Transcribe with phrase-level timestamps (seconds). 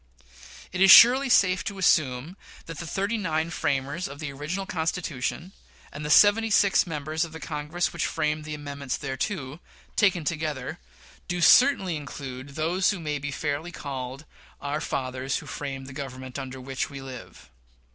[0.71, 5.51] It is surely safe to assume that the thirty nine framers of the original Constitution,
[5.91, 9.59] and the seventy six members of the Congress which framed the amendments thereto,
[9.95, 10.79] taken together,
[11.27, 14.25] do certainly include those who may be fairly called
[14.59, 17.51] "our fathers who framed the Government under which we live."